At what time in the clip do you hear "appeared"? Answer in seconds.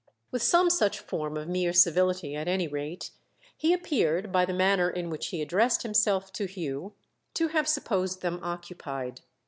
3.71-4.31